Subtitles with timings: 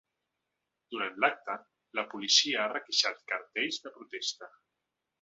[0.95, 1.57] Durant l’acte,
[1.99, 4.55] la policia ha requisat cartells de protesta.